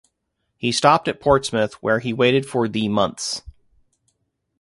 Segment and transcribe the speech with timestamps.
[0.57, 3.43] He stopped at Portsmouth where he waited for thee months.